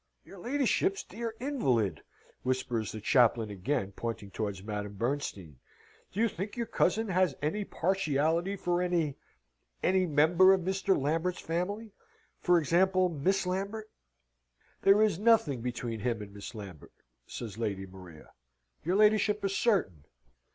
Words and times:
Your 0.25 0.39
ladyship's 0.39 1.03
dear 1.03 1.35
invalid!" 1.39 2.01
whispers 2.41 2.91
the 2.91 2.99
chaplain 3.01 3.51
again 3.51 3.91
pointing 3.91 4.31
towards 4.31 4.63
Madame 4.63 4.93
Bernstein. 4.95 5.59
"Do 6.11 6.19
you 6.19 6.27
think 6.27 6.57
your 6.57 6.65
cousin 6.65 7.09
has 7.09 7.35
any 7.39 7.63
partiality 7.65 8.55
for 8.55 8.81
any 8.81 9.15
any 9.83 10.07
member 10.07 10.53
of 10.55 10.61
Mr. 10.61 10.99
Lambert's 10.99 11.39
family? 11.39 11.91
for 12.39 12.57
example, 12.57 13.09
Miss 13.09 13.45
Lambert?" 13.45 13.91
"There 14.81 15.03
is 15.03 15.19
nothing 15.19 15.61
between 15.61 15.99
him 15.99 16.23
and 16.23 16.33
Miss 16.33 16.55
Lambert," 16.55 16.93
says 17.27 17.59
Lady 17.59 17.85
Maria. 17.85 18.31
"Your 18.83 18.95
ladyship 18.95 19.45
is 19.45 19.55
certain?" 19.55 20.05